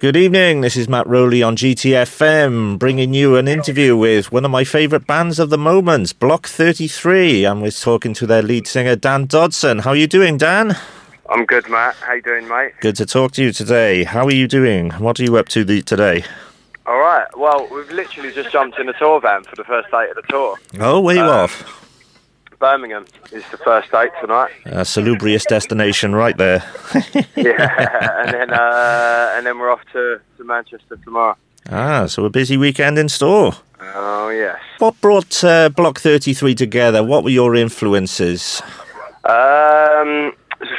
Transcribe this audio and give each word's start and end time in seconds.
Good 0.00 0.16
evening. 0.16 0.62
This 0.62 0.76
is 0.78 0.88
Matt 0.88 1.06
Rowley 1.06 1.42
on 1.42 1.56
GTFM, 1.56 2.78
bringing 2.78 3.12
you 3.12 3.36
an 3.36 3.46
interview 3.46 3.94
with 3.94 4.32
one 4.32 4.46
of 4.46 4.50
my 4.50 4.64
favourite 4.64 5.06
bands 5.06 5.38
of 5.38 5.50
the 5.50 5.58
moment, 5.58 6.18
Block 6.18 6.46
33. 6.46 7.44
And 7.44 7.60
we're 7.60 7.70
talking 7.70 8.14
to 8.14 8.26
their 8.26 8.40
lead 8.40 8.66
singer, 8.66 8.96
Dan 8.96 9.26
Dodson. 9.26 9.80
How 9.80 9.90
are 9.90 9.96
you 9.96 10.06
doing, 10.06 10.38
Dan? 10.38 10.74
I'm 11.28 11.44
good, 11.44 11.68
Matt. 11.68 11.96
How 11.96 12.14
you 12.14 12.22
doing, 12.22 12.48
mate? 12.48 12.72
Good 12.80 12.96
to 12.96 13.04
talk 13.04 13.32
to 13.32 13.42
you 13.42 13.52
today. 13.52 14.04
How 14.04 14.24
are 14.24 14.32
you 14.32 14.48
doing? 14.48 14.90
What 14.92 15.20
are 15.20 15.24
you 15.24 15.36
up 15.36 15.48
to 15.50 15.64
the, 15.64 15.82
today? 15.82 16.24
All 16.86 16.98
right. 16.98 17.26
Well, 17.36 17.68
we've 17.70 17.90
literally 17.90 18.32
just 18.32 18.50
jumped 18.50 18.78
in 18.78 18.86
the 18.86 18.94
tour 18.94 19.20
van 19.20 19.44
for 19.44 19.54
the 19.56 19.64
first 19.64 19.90
date 19.90 20.08
of 20.08 20.16
the 20.16 20.22
tour. 20.30 20.56
Oh, 20.80 21.00
where 21.00 21.16
you 21.16 21.22
Um, 21.22 21.28
off? 21.28 21.89
Birmingham 22.60 23.06
is 23.32 23.42
the 23.50 23.56
first 23.56 23.90
date 23.90 24.10
tonight. 24.20 24.52
A 24.66 24.84
salubrious 24.84 25.44
destination 25.46 26.14
right 26.14 26.36
there. 26.36 26.62
Yeah, 27.36 28.20
and 28.22 28.34
then 28.34 28.50
uh, 28.52 29.32
and 29.34 29.46
then 29.46 29.58
we're 29.58 29.70
off 29.70 29.80
to, 29.92 30.20
to 30.36 30.44
Manchester 30.44 30.96
tomorrow. 31.02 31.36
Ah, 31.70 32.06
so 32.06 32.24
a 32.26 32.30
busy 32.30 32.56
weekend 32.58 32.98
in 32.98 33.08
store. 33.08 33.54
Oh 33.80 34.28
yes. 34.28 34.58
What 34.78 35.00
brought 35.00 35.42
uh, 35.42 35.70
Block 35.70 35.98
33 36.00 36.54
together? 36.54 37.02
What 37.02 37.24
were 37.24 37.30
your 37.30 37.54
influences? 37.54 38.60
Um, 39.24 40.34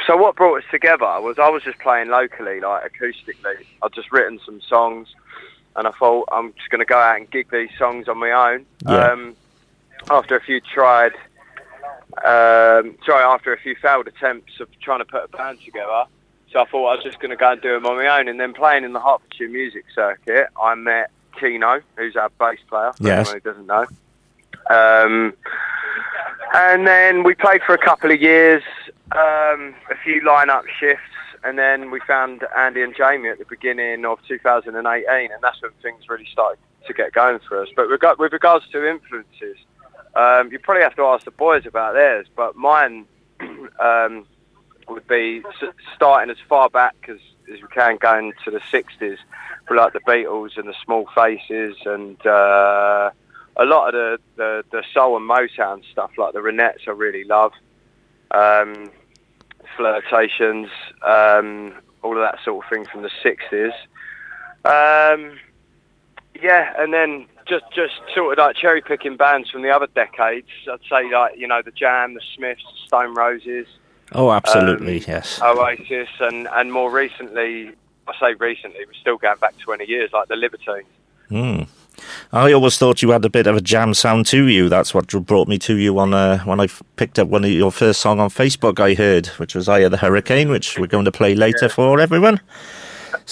so 0.06 0.16
what 0.16 0.36
brought 0.36 0.58
us 0.58 0.64
together 0.70 1.20
was 1.20 1.38
I 1.40 1.48
was 1.48 1.64
just 1.64 1.80
playing 1.80 2.08
locally, 2.08 2.60
like 2.60 2.92
acoustically. 2.92 3.64
I'd 3.82 3.92
just 3.92 4.12
written 4.12 4.38
some 4.46 4.60
songs, 4.60 5.08
and 5.74 5.88
I 5.88 5.90
thought 5.90 6.28
I'm 6.30 6.52
just 6.54 6.70
going 6.70 6.78
to 6.80 6.84
go 6.84 6.98
out 6.98 7.16
and 7.16 7.28
gig 7.30 7.50
these 7.50 7.70
songs 7.76 8.08
on 8.08 8.18
my 8.18 8.30
own. 8.30 8.66
Yeah. 8.86 9.08
Um, 9.08 9.34
after 10.10 10.36
a 10.36 10.40
few 10.40 10.60
tried, 10.60 11.12
um, 12.18 12.96
sorry, 13.06 13.24
after 13.24 13.52
a 13.52 13.58
few 13.60 13.74
failed 13.80 14.06
attempts 14.06 14.60
of 14.60 14.68
trying 14.80 14.98
to 15.00 15.04
put 15.04 15.24
a 15.24 15.28
band 15.28 15.58
together, 15.64 16.04
so 16.52 16.60
I 16.60 16.64
thought 16.66 16.86
I 16.88 16.94
was 16.96 17.04
just 17.04 17.18
going 17.20 17.30
to 17.30 17.36
go 17.36 17.52
and 17.52 17.60
do 17.62 17.72
them 17.72 17.86
on 17.86 17.96
my 17.96 18.18
own. 18.18 18.28
And 18.28 18.38
then 18.38 18.52
playing 18.52 18.84
in 18.84 18.92
the 18.92 19.00
Hertfordshire 19.00 19.48
music 19.48 19.84
circuit, 19.94 20.48
I 20.62 20.74
met 20.74 21.10
Tino, 21.40 21.80
who's 21.96 22.14
our 22.16 22.28
bass 22.38 22.58
player. 22.68 22.92
For 22.92 23.02
Yes. 23.06 23.28
anyone 23.28 23.40
who 23.42 23.50
doesn't 23.50 23.66
know. 23.66 23.86
Um, 24.70 25.32
and 26.54 26.86
then 26.86 27.22
we 27.22 27.34
played 27.34 27.62
for 27.66 27.74
a 27.74 27.78
couple 27.78 28.10
of 28.10 28.20
years, 28.20 28.62
um, 29.12 29.74
a 29.90 29.96
few 30.04 30.22
line-up 30.24 30.64
shifts, 30.78 31.02
and 31.44 31.58
then 31.58 31.90
we 31.90 32.00
found 32.00 32.44
Andy 32.56 32.82
and 32.82 32.94
Jamie 32.94 33.30
at 33.30 33.38
the 33.38 33.46
beginning 33.46 34.04
of 34.04 34.18
2018, 34.28 35.32
and 35.32 35.42
that's 35.42 35.60
when 35.62 35.72
things 35.82 36.08
really 36.08 36.26
started 36.30 36.58
to 36.86 36.92
get 36.92 37.12
going 37.12 37.38
for 37.48 37.62
us. 37.62 37.68
But 37.74 37.88
reg- 37.88 38.18
with 38.18 38.32
regards 38.32 38.68
to 38.72 38.86
influences, 38.88 39.56
um, 40.14 40.52
you 40.52 40.58
probably 40.58 40.82
have 40.82 40.96
to 40.96 41.02
ask 41.02 41.24
the 41.24 41.30
boys 41.30 41.66
about 41.66 41.94
theirs, 41.94 42.26
but 42.36 42.56
mine 42.56 43.06
um, 43.80 44.26
would 44.88 45.06
be 45.06 45.42
starting 45.94 46.30
as 46.30 46.36
far 46.48 46.68
back 46.68 46.94
as, 47.08 47.18
as 47.52 47.60
we 47.60 47.68
can, 47.68 47.96
going 47.96 48.32
to 48.44 48.50
the 48.50 48.60
60s, 48.60 49.16
for 49.66 49.76
like 49.76 49.92
the 49.92 50.00
Beatles 50.00 50.56
and 50.56 50.68
the 50.68 50.74
Small 50.84 51.08
Faces 51.14 51.76
and... 51.84 52.24
Uh, 52.26 53.10
a 53.56 53.64
lot 53.64 53.88
of 53.88 53.92
the, 53.92 54.18
the, 54.36 54.64
the 54.70 54.82
soul 54.94 55.16
and 55.16 55.28
Motown 55.28 55.82
stuff, 55.90 56.12
like 56.16 56.32
the 56.32 56.38
Ronettes, 56.38 56.88
I 56.88 56.92
really 56.92 57.24
love. 57.24 57.52
Um, 58.30 58.90
flirtations, 59.76 60.68
um, 61.06 61.74
all 62.02 62.16
of 62.16 62.22
that 62.22 62.38
sort 62.44 62.64
of 62.64 62.70
thing 62.70 62.86
from 62.86 63.02
the 63.02 63.10
60s. 63.22 63.72
Um, 64.64 65.38
yeah, 66.40 66.72
and 66.78 66.92
then 66.92 67.26
just 67.46 67.64
just 67.74 67.94
sort 68.14 68.38
of 68.38 68.44
like 68.44 68.56
cherry 68.56 68.80
picking 68.80 69.16
bands 69.16 69.50
from 69.50 69.62
the 69.62 69.70
other 69.70 69.88
decades. 69.94 70.48
I'd 70.70 70.80
say 70.88 71.10
like 71.12 71.38
you 71.38 71.46
know 71.46 71.62
the 71.62 71.70
Jam, 71.72 72.14
the 72.14 72.20
Smiths, 72.34 72.62
Stone 72.86 73.14
Roses, 73.14 73.66
Oh, 74.14 74.30
absolutely, 74.30 74.98
Um, 74.98 75.04
yes. 75.08 75.40
Oasis, 75.42 76.08
and 76.20 76.48
and 76.52 76.72
more 76.72 76.90
recently, 76.90 77.70
I 78.06 78.12
say 78.20 78.34
recently, 78.34 78.80
we're 78.86 78.92
still 79.00 79.16
going 79.16 79.38
back 79.38 79.56
20 79.58 79.86
years, 79.86 80.10
like 80.12 80.28
the 80.28 80.36
Libertines. 80.36 80.86
Hmm. 81.28 81.62
I 82.32 82.52
always 82.52 82.78
thought 82.78 83.02
you 83.02 83.10
had 83.10 83.24
a 83.24 83.30
bit 83.30 83.46
of 83.46 83.56
a 83.56 83.60
jam 83.60 83.94
sound 83.94 84.26
to 84.26 84.48
you. 84.48 84.68
That's 84.68 84.92
what 84.92 85.08
brought 85.08 85.46
me 85.48 85.58
to 85.60 85.76
you 85.76 85.98
on 85.98 86.12
uh, 86.14 86.38
when 86.40 86.58
I 86.60 86.68
picked 86.96 87.18
up 87.18 87.28
one 87.28 87.44
of 87.44 87.50
your 87.50 87.70
first 87.70 88.00
song 88.00 88.18
on 88.18 88.28
Facebook. 88.28 88.80
I 88.80 88.94
heard, 88.94 89.26
which 89.38 89.54
was 89.54 89.68
"Eye 89.68 89.80
of 89.80 89.90
the 89.92 89.98
Hurricane," 89.98 90.50
which 90.50 90.78
we're 90.78 90.86
going 90.86 91.04
to 91.04 91.12
play 91.12 91.34
later 91.34 91.68
for 91.68 92.00
everyone. 92.00 92.40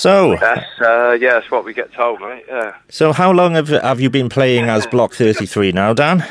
So, 0.01 0.35
That's 0.41 0.81
uh, 0.81 1.19
yeah, 1.21 1.35
that's 1.35 1.51
what 1.51 1.67
we 1.67 1.75
get 1.75 1.93
told, 1.93 2.23
mate. 2.23 2.45
Yeah. 2.49 2.75
so 2.89 3.13
how 3.13 3.31
long 3.33 3.53
have 3.53 3.69
have 3.69 4.01
you 4.01 4.09
been 4.09 4.31
playing 4.31 4.65
as 4.65 4.87
Block 4.87 5.13
Thirty 5.13 5.45
Three 5.45 5.73
now, 5.73 5.93
Dan? 5.93 6.23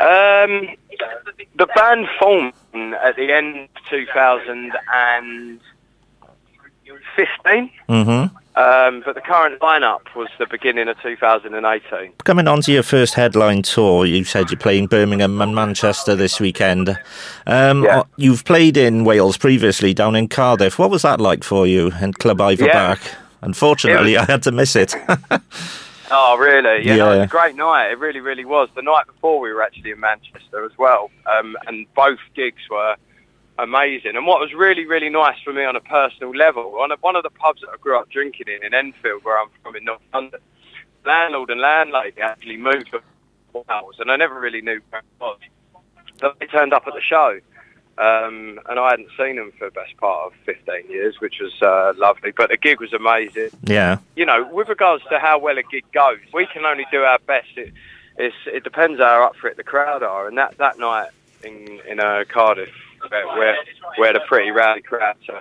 Um, 0.00 0.68
the 1.56 1.66
band 1.76 2.08
formed 2.20 2.54
at 2.74 3.14
the 3.14 3.32
end 3.32 3.68
of 3.68 3.68
2015, 6.96 7.70
Mm-hmm. 7.88 8.10
um, 8.60 9.02
but 9.04 9.14
the 9.14 9.20
current 9.20 9.60
lineup 9.60 10.00
was 10.14 10.28
the 10.38 10.46
beginning 10.46 10.88
of 10.88 11.00
2018. 11.02 12.12
Coming 12.24 12.48
on 12.48 12.60
to 12.62 12.72
your 12.72 12.82
first 12.82 13.14
headline 13.14 13.62
tour, 13.62 14.04
you 14.06 14.24
said 14.24 14.50
you're 14.50 14.58
playing 14.58 14.86
Birmingham 14.86 15.40
and 15.40 15.54
Manchester 15.54 16.14
this 16.14 16.40
weekend. 16.40 16.98
Um, 17.46 17.84
Yeah. 17.84 18.02
You've 18.16 18.44
played 18.44 18.76
in 18.76 19.04
Wales 19.04 19.36
previously, 19.36 19.94
down 19.94 20.16
in 20.16 20.28
Cardiff. 20.28 20.78
What 20.78 20.90
was 20.90 21.02
that 21.02 21.20
like 21.20 21.44
for 21.44 21.66
you 21.66 21.92
and 22.00 22.18
Clwb 22.18 22.56
Ifor 22.56 22.72
Bach? 22.72 23.00
Unfortunately, 23.42 24.14
It 24.14 24.20
I 24.22 24.24
had 24.24 24.42
to 24.44 24.52
miss 24.52 24.76
it. 24.76 24.94
Oh, 26.10 26.38
really? 26.38 26.86
Yeah, 26.86 26.96
no, 26.96 27.12
it 27.12 27.18
was 27.18 27.24
a 27.26 27.28
great 27.28 27.54
night. 27.54 27.90
It 27.90 27.98
really, 27.98 28.20
really 28.20 28.46
was. 28.46 28.70
The 28.74 28.80
night 28.80 29.06
before, 29.06 29.40
we 29.40 29.52
were 29.52 29.62
actually 29.62 29.90
in 29.90 30.00
Manchester 30.00 30.64
as 30.64 30.72
well, 30.78 31.10
um, 31.26 31.54
and 31.66 31.84
both 31.94 32.18
gigs 32.34 32.62
were 32.70 32.96
amazing. 33.58 34.16
And 34.16 34.26
what 34.26 34.40
was 34.40 34.52
really, 34.54 34.86
really 34.86 35.08
nice 35.08 35.36
for 35.44 35.52
me 35.52 35.64
on 35.64 35.76
a 35.76 35.80
personal 35.80 36.34
level, 36.34 36.72
one 36.72 36.92
of, 36.92 37.00
one 37.00 37.16
of 37.16 37.22
the 37.22 37.30
pubs 37.30 37.60
that 37.62 37.70
I 37.72 37.76
grew 37.76 37.98
up 37.98 38.08
drinking 38.08 38.46
in, 38.48 38.64
in 38.64 38.74
Enfield, 38.74 39.24
where 39.24 39.38
I'm 39.38 39.48
from 39.62 39.76
in 39.76 39.84
North 39.84 40.00
London, 40.14 40.40
landlord 41.04 41.50
and 41.50 41.60
landlady 41.60 42.20
actually 42.20 42.56
moved 42.56 42.90
to 42.92 43.00
Wales, 43.52 43.96
and 43.98 44.10
I 44.10 44.16
never 44.16 44.38
really 44.38 44.60
knew 44.60 44.80
where 44.90 45.00
it 45.00 45.20
was. 45.20 45.38
But 46.20 46.38
they 46.38 46.46
turned 46.46 46.72
up 46.72 46.86
at 46.86 46.94
the 46.94 47.00
show. 47.00 47.40
Um, 47.96 48.60
and 48.68 48.78
I 48.78 48.90
hadn't 48.90 49.08
seen 49.18 49.34
them 49.34 49.50
for 49.58 49.64
the 49.64 49.72
best 49.72 49.96
part 49.96 50.26
of 50.26 50.32
15 50.44 50.88
years, 50.88 51.20
which 51.20 51.40
was 51.40 51.60
uh, 51.60 51.94
lovely. 51.96 52.30
But 52.30 52.48
the 52.48 52.56
gig 52.56 52.80
was 52.80 52.92
amazing 52.92 53.50
yeah. 53.64 53.98
you 54.14 54.24
know, 54.24 54.48
with 54.52 54.68
regards 54.68 55.02
to 55.10 55.18
how 55.18 55.40
well 55.40 55.58
a 55.58 55.64
gig 55.64 55.84
goes, 55.90 56.20
we 56.32 56.46
can 56.46 56.64
only 56.64 56.86
do 56.92 57.02
our 57.02 57.18
best. 57.18 57.48
It, 57.56 57.72
it's, 58.16 58.36
it 58.46 58.62
depends 58.62 59.00
how 59.00 59.24
up 59.24 59.34
for 59.34 59.48
it 59.48 59.56
the 59.56 59.64
crowd 59.64 60.04
are. 60.04 60.28
And 60.28 60.38
that, 60.38 60.58
that 60.58 60.78
night 60.78 61.08
in 61.42 61.80
in 61.88 62.00
uh, 62.00 62.24
Cardiff, 62.28 62.72
where, 63.10 63.26
where 63.36 63.56
we 63.98 64.06
had 64.06 64.16
a 64.16 64.26
pretty 64.26 64.50
rowdy 64.50 64.82
crowd, 64.82 65.16
so 65.26 65.38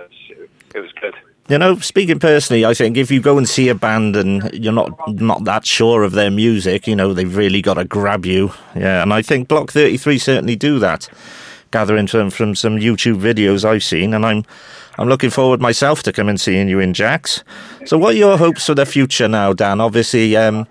it, 0.74 0.80
was 0.80 0.92
good. 1.00 1.16
You 1.50 1.58
know, 1.58 1.78
speaking 1.80 2.20
personally, 2.20 2.66
I 2.66 2.74
think 2.74 2.98
if 2.98 3.10
you 3.10 3.22
go 3.22 3.38
and 3.38 3.48
see 3.48 3.70
a 3.70 3.76
band 3.76 4.16
and 4.16 4.54
you're 4.54 4.74
not 4.74 4.92
not 5.08 5.46
that 5.46 5.66
sure 5.66 6.04
of 6.04 6.12
their 6.12 6.32
music, 6.32 6.88
you 6.88 6.96
know, 6.96 7.14
they've 7.14 7.36
really 7.36 7.62
got 7.62 7.76
to 7.76 7.86
grab 7.86 8.26
you. 8.26 8.52
Yeah, 8.76 9.02
and 9.02 9.14
I 9.14 9.22
think 9.22 9.48
Block 9.48 9.72
33 9.72 10.18
certainly 10.18 10.56
do 10.56 10.80
that. 10.80 11.08
Gathering 11.72 12.08
from 12.08 12.30
from 12.30 12.56
some 12.56 12.78
YouTube 12.78 13.20
videos 13.20 13.64
I've 13.66 13.84
seen, 13.84 14.14
and 14.14 14.26
I'm 14.26 14.44
I'm 14.98 15.10
looking 15.10 15.30
forward 15.30 15.62
myself 15.62 16.02
to 16.04 16.14
come 16.14 16.28
and 16.28 16.40
seeing 16.42 16.68
you 16.68 16.80
in 16.80 16.94
Jack's. 16.94 17.44
So, 17.86 17.98
what 17.98 18.16
are 18.16 18.18
your 18.18 18.38
hopes 18.38 18.66
for 18.66 18.74
the 18.74 18.86
future 18.86 19.28
now, 19.28 19.54
Dan? 19.54 19.80
Obviously, 19.80 20.36
um, 20.36 20.68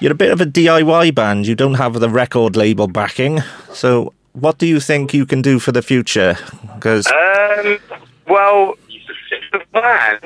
you're 0.00 0.12
a 0.12 0.16
bit 0.16 0.32
of 0.32 0.40
a 0.40 0.46
DIY 0.46 1.14
band. 1.14 1.46
You 1.46 1.54
don't 1.54 1.74
have 1.74 1.98
the 1.98 2.08
record 2.08 2.56
label 2.56 2.88
backing. 2.88 3.40
So, 3.72 4.12
what 4.32 4.58
do 4.58 4.66
you 4.66 4.80
think 4.80 5.12
you 5.12 5.26
can 5.26 5.42
do 5.42 5.58
for 5.58 5.72
the 5.72 5.82
future? 5.82 6.36
Because 6.74 7.06
Um, 7.06 7.78
well, 8.28 8.74
the 9.52 9.60
plan, 9.72 10.20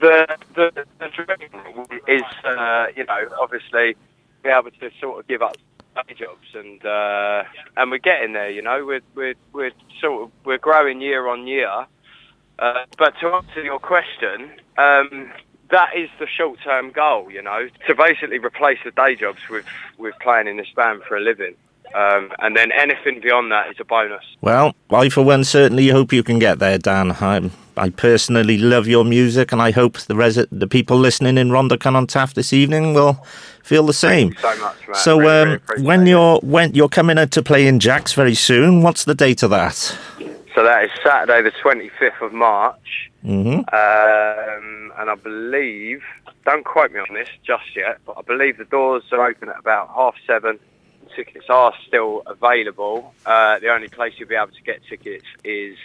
the 0.00 0.36
the, 0.54 0.86
the 0.98 1.08
dream 1.08 2.00
is, 2.06 2.22
uh, 2.44 2.86
you 2.96 3.04
know, 3.04 3.28
obviously 3.40 3.96
be 4.42 4.50
able 4.50 4.70
to 4.70 4.90
sort 5.00 5.20
of 5.20 5.26
give 5.26 5.42
up 5.42 5.56
day 5.94 6.14
jobs 6.14 6.46
and 6.54 6.84
uh, 6.84 7.44
and 7.76 7.90
we're 7.90 7.98
getting 7.98 8.32
there. 8.32 8.50
You 8.50 8.62
know, 8.62 8.84
we're 8.84 9.00
we're 9.14 9.34
we're 9.52 9.72
sort 10.00 10.24
of 10.24 10.30
we're 10.44 10.58
growing 10.58 11.00
year 11.00 11.28
on 11.28 11.46
year. 11.46 11.86
Uh, 12.58 12.84
but 12.96 13.14
to 13.20 13.28
answer 13.28 13.62
your 13.62 13.78
question, 13.78 14.50
um, 14.78 15.30
that 15.70 15.90
is 15.96 16.10
the 16.18 16.26
short-term 16.26 16.90
goal. 16.90 17.30
You 17.30 17.42
know, 17.42 17.68
to 17.86 17.94
basically 17.94 18.38
replace 18.38 18.78
the 18.84 18.90
day 18.90 19.14
jobs 19.16 19.40
with 19.48 19.66
with 19.96 20.14
playing 20.20 20.48
in 20.48 20.56
this 20.56 20.70
band 20.74 21.02
for 21.04 21.16
a 21.16 21.20
living. 21.20 21.54
Um, 21.94 22.30
and 22.38 22.56
then 22.56 22.70
anything 22.72 23.20
beyond 23.20 23.50
that 23.52 23.70
is 23.70 23.76
a 23.80 23.84
bonus. 23.84 24.24
Well, 24.40 24.74
I 24.90 25.08
for 25.08 25.22
one 25.24 25.44
certainly 25.44 25.88
hope 25.88 26.12
you 26.12 26.22
can 26.22 26.38
get 26.38 26.58
there, 26.58 26.78
Dan. 26.78 27.12
I, 27.12 27.50
I 27.76 27.90
personally 27.90 28.58
love 28.58 28.86
your 28.86 29.04
music, 29.04 29.52
and 29.52 29.60
I 29.62 29.70
hope 29.70 29.98
the 29.98 30.14
resi- 30.14 30.46
the 30.52 30.66
people 30.66 30.98
listening 30.98 31.38
in 31.38 31.48
Rhondda 31.50 31.78
Cynon 31.78 32.06
Taf 32.06 32.34
this 32.34 32.52
evening 32.52 32.94
will 32.94 33.14
feel 33.62 33.84
the 33.86 33.92
same. 33.92 34.34
so 34.40 34.56
much, 34.58 34.76
Matt. 34.88 34.96
So, 34.96 35.18
Really, 35.18 35.52
um, 35.54 35.60
really 35.68 35.82
when 35.82 36.06
it. 36.06 36.10
you're 36.10 36.38
when 36.40 36.74
you're 36.74 36.88
coming 36.88 37.18
out 37.18 37.30
to 37.32 37.42
play 37.42 37.66
in 37.66 37.78
Jacks 37.80 38.12
very 38.12 38.34
soon, 38.34 38.82
what's 38.82 39.04
the 39.04 39.14
date 39.14 39.42
of 39.42 39.50
that? 39.50 39.74
So 40.54 40.64
that 40.64 40.84
is 40.84 40.90
Saturday, 41.04 41.42
the 41.42 41.52
25th 41.52 42.20
of 42.20 42.32
March. 42.32 43.10
hmm 43.22 43.60
Um, 44.08 44.92
and 44.98 45.08
I 45.10 45.14
believe, 45.22 46.02
don't 46.44 46.64
quote 46.64 46.90
me 46.92 46.98
on 46.98 47.14
this 47.14 47.28
just 47.46 47.76
yet, 47.76 47.98
but 48.04 48.16
I 48.18 48.22
believe 48.22 48.58
the 48.58 48.64
doors 48.64 49.04
are 49.12 49.24
open 49.24 49.48
at 49.48 49.58
about 49.58 49.88
half 49.94 50.14
seven 50.26 50.58
tickets 51.18 51.46
are 51.48 51.72
still 51.86 52.22
available. 52.26 53.14
Uh, 53.26 53.58
the 53.58 53.70
only 53.70 53.88
place 53.88 54.14
you'll 54.18 54.28
be 54.28 54.36
able 54.36 54.52
to 54.52 54.62
get 54.62 54.80
tickets 54.88 55.24
is 55.42 55.76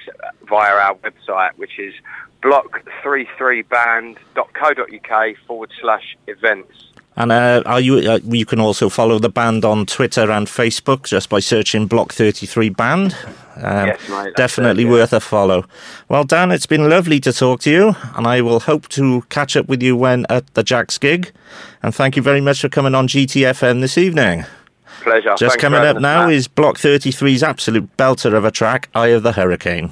via 0.48 0.76
our 0.76 0.94
website, 0.98 1.58
which 1.58 1.80
is 1.80 1.96
block33band.co.uk 2.44 5.38
forward 5.48 5.72
slash 5.82 6.16
events. 6.28 6.92
And 7.16 7.32
uh, 7.32 7.64
are 7.66 7.80
you? 7.80 8.12
Uh, 8.12 8.20
you 8.24 8.46
can 8.46 8.60
also 8.60 8.90
follow 8.90 9.18
the 9.20 9.30
band 9.30 9.64
on 9.66 9.86
Twitter 9.86 10.32
and 10.32 10.48
Facebook 10.48 11.04
just 11.04 11.30
by 11.30 11.40
searching 11.40 11.86
Block 11.86 12.12
Thirty 12.12 12.48
Three 12.48 12.70
Band. 12.70 13.16
Um, 13.56 13.86
yes, 13.86 14.10
mate, 14.10 14.36
definitely 14.36 14.82
it, 14.82 14.88
yeah. 14.88 14.94
worth 14.94 15.14
a 15.14 15.20
follow. 15.20 15.66
Well, 16.10 16.24
Dan, 16.24 16.52
it's 16.52 16.66
been 16.66 16.90
lovely 16.90 17.20
to 17.20 17.32
talk 17.32 17.60
to 17.62 17.72
you, 17.72 17.96
and 18.16 18.26
I 18.26 18.42
will 18.42 18.62
hope 18.62 18.90
to 18.90 19.22
catch 19.30 19.56
up 19.56 19.68
with 19.68 19.84
you 19.84 19.96
when 19.96 20.26
at 20.28 20.52
the 20.56 20.64
Jack's 20.64 20.98
gig. 20.98 21.32
And 21.84 21.94
thank 21.94 22.16
you 22.16 22.24
very 22.24 22.42
much 22.42 22.62
for 22.62 22.70
coming 22.70 22.96
on 22.96 23.08
GTFM 23.08 23.82
this 23.82 23.96
evening. 23.96 24.46
Pleasure. 25.04 25.36
Just 25.38 25.42
Thanks 25.42 25.56
coming 25.58 25.82
up 25.82 26.00
now 26.00 26.30
is 26.30 26.48
Block 26.48 26.78
33's 26.78 27.44
absolute 27.44 27.96
belter 27.98 28.34
of 28.34 28.46
a 28.46 28.52
track, 28.52 28.90
Eye 28.96 29.08
of 29.08 29.24
the 29.24 29.34
Hurricane. 29.34 29.92